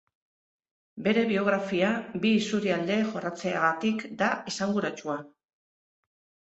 Bere 1.07 1.25
biografia 1.31 1.91
bi 2.25 2.33
isurialde 2.39 2.99
jorratzeagatik 3.13 4.05
da 4.25 4.35
esanguratsua. 4.55 5.23